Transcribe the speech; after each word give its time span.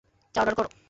চা 0.35 0.39
অর্ডার 0.41 0.55
করো। 0.59 0.71